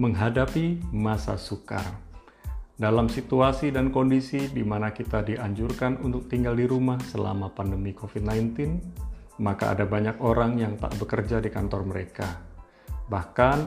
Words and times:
menghadapi 0.00 0.80
masa 0.96 1.36
sukar. 1.36 1.84
Dalam 2.80 3.12
situasi 3.12 3.68
dan 3.68 3.92
kondisi 3.92 4.48
di 4.48 4.64
mana 4.64 4.96
kita 4.96 5.20
dianjurkan 5.20 6.00
untuk 6.00 6.24
tinggal 6.24 6.56
di 6.56 6.64
rumah 6.64 6.96
selama 7.04 7.52
pandemi 7.52 7.92
COVID-19, 7.92 8.56
maka 9.44 9.76
ada 9.76 9.84
banyak 9.84 10.16
orang 10.24 10.56
yang 10.56 10.80
tak 10.80 10.96
bekerja 10.96 11.44
di 11.44 11.52
kantor 11.52 11.84
mereka. 11.84 12.40
Bahkan 13.12 13.58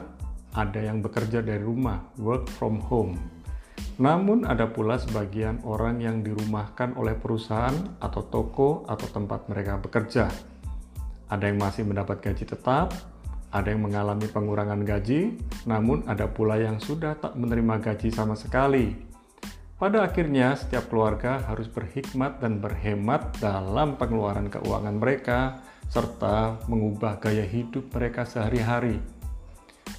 ada 0.58 0.80
yang 0.82 0.98
bekerja 1.06 1.38
dari 1.38 1.62
rumah, 1.62 2.02
work 2.18 2.50
from 2.50 2.82
home. 2.82 3.14
Namun 4.02 4.42
ada 4.42 4.66
pula 4.66 4.98
sebagian 4.98 5.62
orang 5.62 6.02
yang 6.02 6.26
dirumahkan 6.26 6.98
oleh 6.98 7.14
perusahaan 7.14 7.94
atau 8.02 8.26
toko 8.26 8.82
atau 8.90 9.06
tempat 9.06 9.46
mereka 9.46 9.78
bekerja. 9.78 10.26
Ada 11.30 11.46
yang 11.46 11.62
masih 11.62 11.86
mendapat 11.86 12.18
gaji 12.18 12.42
tetap, 12.42 13.13
ada 13.54 13.70
yang 13.70 13.86
mengalami 13.86 14.26
pengurangan 14.26 14.82
gaji, 14.82 15.38
namun 15.62 16.02
ada 16.10 16.26
pula 16.26 16.58
yang 16.58 16.82
sudah 16.82 17.14
tak 17.14 17.38
menerima 17.38 17.78
gaji 17.78 18.10
sama 18.10 18.34
sekali. 18.34 18.98
Pada 19.78 20.02
akhirnya, 20.02 20.58
setiap 20.58 20.90
keluarga 20.90 21.38
harus 21.46 21.70
berhikmat 21.70 22.42
dan 22.42 22.58
berhemat 22.58 23.38
dalam 23.38 23.94
pengeluaran 23.94 24.50
keuangan 24.50 24.96
mereka, 24.98 25.62
serta 25.86 26.66
mengubah 26.66 27.22
gaya 27.22 27.46
hidup 27.46 27.94
mereka 27.94 28.26
sehari-hari. 28.26 28.98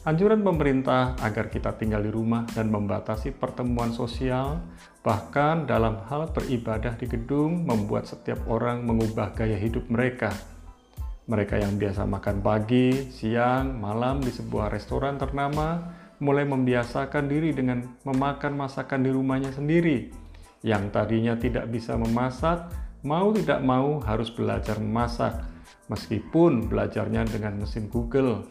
Anjuran 0.04 0.44
pemerintah 0.44 1.16
agar 1.24 1.48
kita 1.48 1.80
tinggal 1.80 2.04
di 2.04 2.12
rumah 2.12 2.44
dan 2.52 2.68
membatasi 2.68 3.34
pertemuan 3.40 3.96
sosial, 3.96 4.60
bahkan 5.00 5.64
dalam 5.64 6.04
hal 6.12 6.28
beribadah 6.36 7.00
di 7.00 7.08
gedung, 7.08 7.64
membuat 7.64 8.04
setiap 8.06 8.44
orang 8.52 8.84
mengubah 8.84 9.32
gaya 9.32 9.56
hidup 9.56 9.88
mereka 9.88 10.34
mereka 11.26 11.58
yang 11.58 11.82
biasa 11.82 12.06
makan 12.06 12.46
pagi, 12.46 13.10
siang, 13.10 13.82
malam 13.82 14.22
di 14.22 14.30
sebuah 14.30 14.70
restoran 14.70 15.18
ternama 15.18 15.82
mulai 16.22 16.46
membiasakan 16.46 17.26
diri 17.26 17.50
dengan 17.50 17.82
memakan 18.06 18.54
masakan 18.54 19.02
di 19.02 19.10
rumahnya 19.10 19.50
sendiri. 19.50 20.14
Yang 20.62 20.94
tadinya 20.94 21.34
tidak 21.34 21.66
bisa 21.74 21.98
memasak, 21.98 22.70
mau 23.02 23.34
tidak 23.34 23.58
mau 23.66 23.98
harus 24.06 24.30
belajar 24.30 24.78
memasak, 24.78 25.42
meskipun 25.90 26.70
belajarnya 26.70 27.26
dengan 27.26 27.58
mesin 27.58 27.90
Google. 27.90 28.46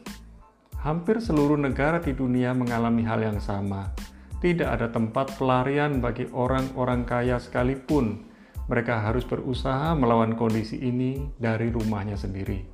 Hampir 0.83 1.23
seluruh 1.23 1.57
negara 1.57 2.03
di 2.03 2.11
dunia 2.11 2.53
mengalami 2.59 3.07
hal 3.07 3.23
yang 3.23 3.39
sama. 3.39 3.95
Tidak 4.43 4.67
ada 4.67 4.91
tempat 4.91 5.39
pelarian 5.39 6.03
bagi 6.03 6.27
orang-orang 6.35 7.07
kaya 7.07 7.39
sekalipun 7.39 8.34
mereka 8.71 9.01
harus 9.01 9.25
berusaha 9.29 9.93
melawan 9.93 10.37
kondisi 10.39 10.81
ini 10.81 11.29
dari 11.37 11.69
rumahnya 11.69 12.17
sendiri. 12.17 12.65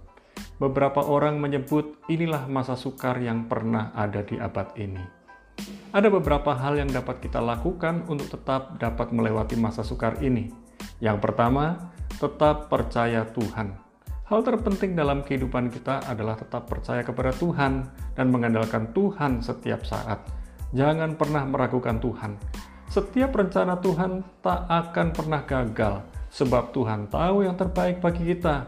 Beberapa 0.61 1.01
orang 1.01 1.41
menyebut 1.41 1.97
inilah 2.13 2.45
masa 2.45 2.77
sukar 2.77 3.17
yang 3.19 3.49
pernah 3.49 3.91
ada 3.97 4.21
di 4.21 4.37
abad 4.37 4.77
ini. 4.77 5.01
Ada 5.91 6.07
beberapa 6.07 6.55
hal 6.55 6.79
yang 6.79 6.91
dapat 6.93 7.19
kita 7.25 7.43
lakukan 7.43 8.07
untuk 8.07 8.31
tetap 8.31 8.79
dapat 8.79 9.11
melewati 9.11 9.59
masa 9.59 9.83
sukar 9.83 10.21
ini. 10.23 10.53
Yang 11.03 11.19
pertama, 11.25 11.91
tetap 12.21 12.69
percaya 12.69 13.27
Tuhan. 13.27 13.75
Hal 14.31 14.47
terpenting 14.47 14.95
dalam 14.95 15.27
kehidupan 15.27 15.75
kita 15.75 16.07
adalah 16.07 16.39
tetap 16.39 16.71
percaya 16.71 17.03
kepada 17.03 17.35
Tuhan 17.35 17.91
dan 18.15 18.31
mengandalkan 18.31 18.95
Tuhan 18.95 19.43
setiap 19.43 19.83
saat. 19.83 20.23
Jangan 20.71 21.19
pernah 21.19 21.43
meragukan 21.43 21.99
Tuhan. 21.99 22.39
Setiap 22.91 23.39
rencana 23.39 23.79
Tuhan 23.79 24.43
tak 24.43 24.67
akan 24.67 25.15
pernah 25.15 25.47
gagal, 25.47 26.03
sebab 26.27 26.75
Tuhan 26.75 27.07
tahu 27.07 27.47
yang 27.47 27.55
terbaik 27.55 28.03
bagi 28.03 28.35
kita. 28.35 28.67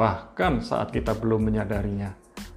Bahkan 0.00 0.64
saat 0.64 0.88
kita 0.88 1.12
belum 1.12 1.44
menyadarinya, 1.44 2.08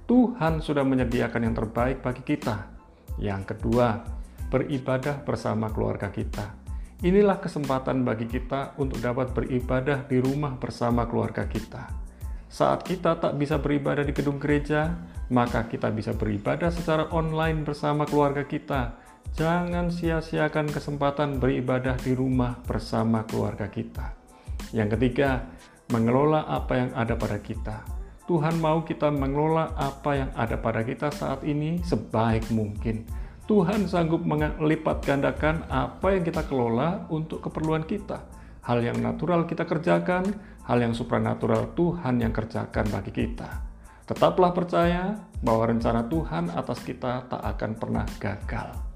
Tuhan 0.08 0.64
sudah 0.64 0.80
menyediakan 0.80 1.44
yang 1.44 1.52
terbaik 1.52 2.00
bagi 2.00 2.24
kita. 2.24 2.72
Yang 3.20 3.52
kedua, 3.52 4.00
beribadah 4.48 5.20
bersama 5.20 5.68
keluarga 5.68 6.08
kita. 6.08 6.56
Inilah 7.04 7.36
kesempatan 7.36 8.00
bagi 8.00 8.24
kita 8.24 8.72
untuk 8.80 8.96
dapat 9.04 9.36
beribadah 9.36 10.08
di 10.08 10.24
rumah 10.24 10.56
bersama 10.56 11.04
keluarga 11.04 11.44
kita. 11.44 11.84
Saat 12.48 12.80
kita 12.80 13.20
tak 13.20 13.36
bisa 13.36 13.60
beribadah 13.60 14.08
di 14.08 14.16
gedung 14.16 14.40
gereja, 14.40 14.88
maka 15.28 15.68
kita 15.68 15.92
bisa 15.92 16.16
beribadah 16.16 16.72
secara 16.72 17.12
online 17.12 17.60
bersama 17.60 18.08
keluarga 18.08 18.48
kita 18.48 19.03
Jangan 19.32 19.88
sia-siakan 19.88 20.68
kesempatan 20.68 21.40
beribadah 21.40 21.96
di 21.96 22.12
rumah 22.12 22.60
bersama 22.68 23.24
keluarga 23.24 23.72
kita. 23.72 24.12
Yang 24.76 25.00
ketiga, 25.00 25.48
mengelola 25.88 26.44
apa 26.44 26.72
yang 26.76 26.90
ada 26.92 27.16
pada 27.16 27.40
kita. 27.40 27.84
Tuhan 28.24 28.56
mau 28.60 28.84
kita 28.84 29.12
mengelola 29.12 29.76
apa 29.76 30.16
yang 30.16 30.30
ada 30.32 30.56
pada 30.56 30.80
kita 30.80 31.12
saat 31.12 31.44
ini 31.44 31.80
sebaik 31.84 32.48
mungkin. 32.52 33.04
Tuhan 33.44 33.84
sanggup 33.84 34.24
melipat 34.24 35.04
gandakan 35.04 35.68
apa 35.68 36.16
yang 36.16 36.24
kita 36.24 36.48
kelola 36.48 37.04
untuk 37.12 37.44
keperluan 37.44 37.84
kita. 37.84 38.24
Hal 38.64 38.80
yang 38.80 38.96
natural 39.04 39.44
kita 39.44 39.68
kerjakan, 39.68 40.24
hal 40.64 40.78
yang 40.80 40.96
supranatural 40.96 41.76
Tuhan 41.76 42.24
yang 42.24 42.32
kerjakan 42.32 42.88
bagi 42.88 43.12
kita. 43.12 43.60
Tetaplah 44.08 44.56
percaya 44.56 45.20
bahwa 45.44 45.68
rencana 45.68 46.08
Tuhan 46.08 46.48
atas 46.48 46.80
kita 46.80 47.28
tak 47.28 47.42
akan 47.44 47.70
pernah 47.76 48.08
gagal. 48.16 48.93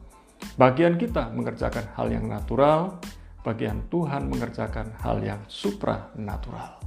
Bagian 0.58 0.98
kita 0.98 1.30
mengerjakan 1.30 1.94
hal 1.94 2.10
yang 2.10 2.26
natural, 2.26 2.98
bagian 3.46 3.86
Tuhan 3.86 4.26
mengerjakan 4.26 4.90
hal 4.98 5.22
yang 5.22 5.40
supranatural. 5.46 6.78